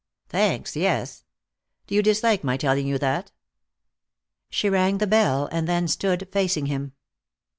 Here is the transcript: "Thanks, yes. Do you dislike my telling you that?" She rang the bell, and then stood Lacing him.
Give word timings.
"Thanks, 0.29 0.75
yes. 0.75 1.25
Do 1.85 1.93
you 1.93 2.01
dislike 2.01 2.43
my 2.43 2.57
telling 2.57 2.87
you 2.87 2.97
that?" 2.97 3.31
She 4.49 4.67
rang 4.67 4.97
the 4.97 5.05
bell, 5.05 5.47
and 5.51 5.67
then 5.67 5.87
stood 5.87 6.27
Lacing 6.33 6.65
him. 6.65 6.93